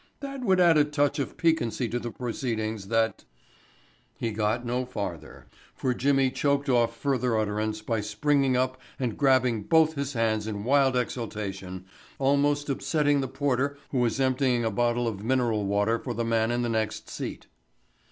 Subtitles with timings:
[0.19, 3.23] That would add a touch of piquancy to the proceedings that——"
[4.17, 9.61] He got no farther, for Jimmy choked off further utterance by springing up and grabbing
[9.61, 11.85] both his hands in wild exultation,
[12.17, 16.49] almost upsetting the porter who was emptying a bottle of mineral water for the man
[16.49, 17.45] in the next seat.